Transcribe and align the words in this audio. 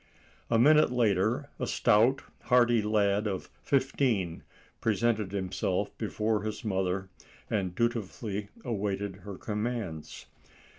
A 0.49 0.57
minute 0.57 0.91
later 0.91 1.51
a 1.59 1.67
stout, 1.67 2.23
hearty 2.45 2.81
lad 2.81 3.27
of 3.27 3.51
fifteen 3.61 4.41
presented 4.81 5.31
himself 5.31 5.95
before 5.99 6.41
his 6.41 6.65
mother, 6.65 7.09
and 7.51 7.75
dutifully 7.75 8.49
awaited 8.65 9.17
her 9.17 9.37
commands. 9.37 10.25